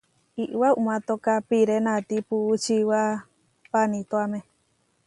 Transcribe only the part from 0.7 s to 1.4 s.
uʼmátoka